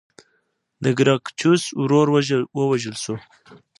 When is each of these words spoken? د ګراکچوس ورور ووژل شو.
د 0.83 0.85
ګراکچوس 0.99 1.63
ورور 1.81 2.07
ووژل 2.57 2.95
شو. 3.03 3.15